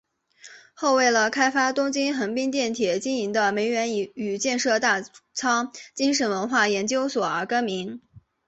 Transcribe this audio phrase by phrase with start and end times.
[0.73, 4.99] 后为了开发东京横滨电铁经营的梅园与建设大
[5.35, 8.01] 仓精神文化研究所而更名。